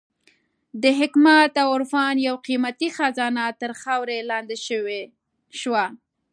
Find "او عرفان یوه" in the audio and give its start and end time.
1.63-2.41